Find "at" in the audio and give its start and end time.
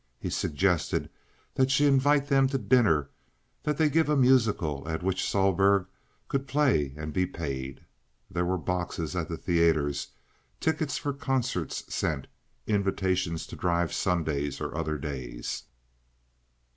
4.89-5.03, 9.15-9.29